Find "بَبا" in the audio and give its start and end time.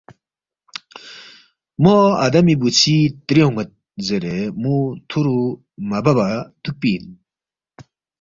6.05-6.27